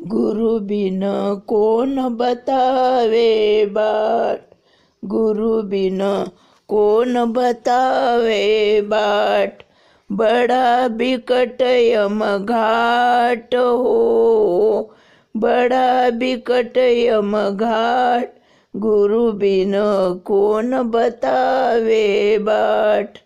[0.00, 1.00] गुरु बिन
[1.46, 4.54] कौन बतावे बाट?
[5.04, 6.24] गुरु बिन
[6.68, 9.62] कौन बतावे बाट?
[10.12, 14.94] बड़ा बिकट यम घाट हो।
[15.36, 18.34] बड़ा बिकट यम घाट।
[18.76, 19.72] गुरु बिन
[20.24, 23.18] कौन बतावे बाट?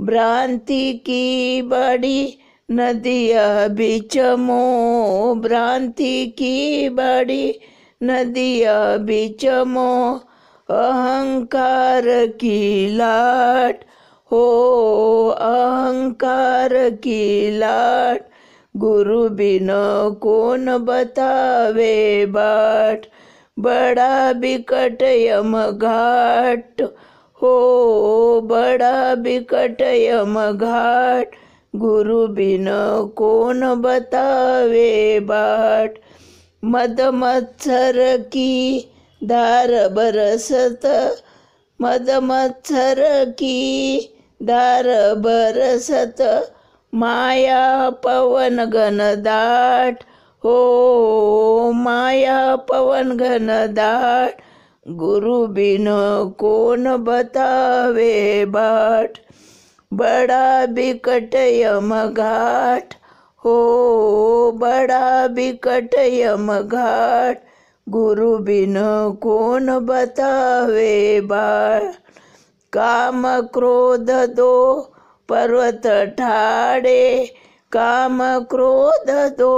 [0.00, 2.38] भ्रांति की बड़ी
[2.70, 7.60] नदिया बिचमो भ्रांति की बड़ी।
[8.02, 10.20] नदिया बिचमो
[10.70, 13.80] अहंकार की लाट।
[14.32, 14.44] हो,
[15.28, 18.20] अहंकार की लाट।
[18.76, 19.68] गुरु बिन
[20.22, 23.06] कौन बतावे बाट।
[23.58, 26.82] बड़ा बिकट यम घाट।
[27.42, 31.30] हो, बड़ा बिकट यम घाट।
[31.76, 32.66] गुरु बिन
[33.16, 35.94] कोण बतावे बाट?
[36.64, 38.80] मद मत्सर की
[39.24, 40.80] धार बरसत
[41.80, 44.00] मद मत्सर की
[44.42, 46.16] धार बरसत
[46.94, 50.04] माया पवन घन दाट।
[50.44, 54.40] हो माया पवन घन दाट।
[54.88, 55.86] गुरु बिन
[56.38, 59.12] कोण बतावे बाट?
[59.92, 62.94] बड़ा बिकट यम घाट
[63.44, 67.42] हो, बड़ा बिकट यम घाट
[67.88, 68.74] गुरु बिन
[69.22, 71.94] कौन बतावे बाट
[72.72, 74.54] काम क्रोध दो
[75.28, 75.86] पर्वत
[76.18, 77.34] ठाड़े।
[77.72, 79.52] काम क्रोध दो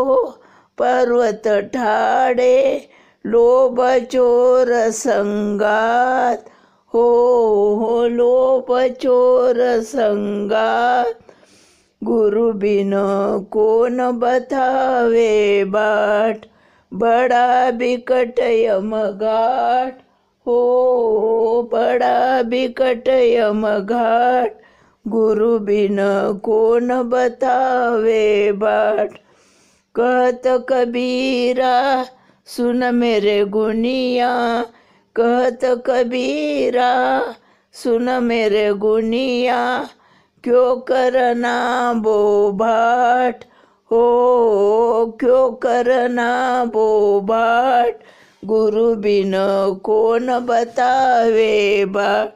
[0.78, 2.88] पर्वत ठाड़े।
[3.26, 6.44] लोभ चोर संगात।
[6.94, 7.08] हो
[7.74, 11.18] हो लोभ चोर संगात
[12.04, 12.92] गुरु बिन
[13.52, 16.46] कौन बतावे बाट?
[16.94, 19.98] बड़ा बिकट यम घाट।
[20.46, 24.60] हो बड़ा बिकट यम घाट।
[25.08, 25.96] गुरु बिन
[26.44, 29.10] कौन बतावे बाट?
[29.94, 32.04] कहत कबीरा,
[32.46, 34.64] सुन मेरे गुनिया।
[35.20, 37.22] कहत कबीरा,
[37.72, 39.88] सुन मेरे गुनिया,
[40.44, 43.44] क्यों करना बो बाट?
[43.90, 47.98] हो, क्यों करना बो बाट?
[48.44, 49.32] गुरु बिन
[49.84, 52.32] कौन बतावे बाट?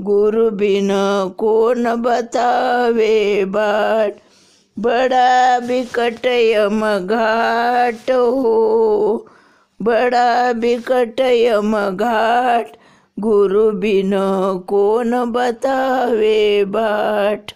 [0.00, 0.88] गुरु बिन
[1.38, 4.14] कौन बतावे बाट?
[4.78, 9.26] बड़ा बिकट यम घाट हो
[9.82, 12.76] बड़ा बिकट यम घाट
[13.18, 14.12] गुरु बिन
[14.68, 16.38] कौन बतावे
[16.76, 17.52] बाट।